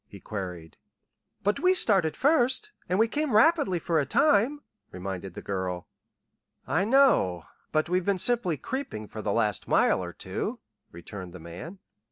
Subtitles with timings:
[0.07, 0.77] he queried.
[1.43, 5.87] "But we started first, and we came rapidly for a time," reminded the girl.
[6.65, 10.57] "I know, but we've been simply creeping for the last mile or two,"
[10.91, 11.77] returned the man.